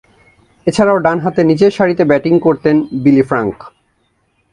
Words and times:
এছাড়াও, 0.67 0.97
ডানহাতে 0.97 1.41
নিচেরসারিতে 1.43 2.03
ব্যাটিং 2.05 2.33
করতেন 2.39 2.75
বিলি 3.03 3.23
ফ্রাঙ্ক। 3.29 3.57